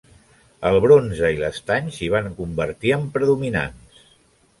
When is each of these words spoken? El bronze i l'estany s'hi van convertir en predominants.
El 0.69 0.77
bronze 0.85 1.29
i 1.35 1.37
l'estany 1.41 1.91
s'hi 1.97 2.07
van 2.13 2.31
convertir 2.39 2.95
en 2.97 3.05
predominants. 3.19 4.01